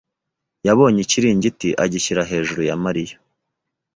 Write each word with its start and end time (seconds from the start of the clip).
yabonye 0.67 0.99
ikiringiti 1.03 1.69
agishyira 1.83 2.21
hejuru 2.31 2.61
ya 2.69 2.75
Mariya. 2.83 3.15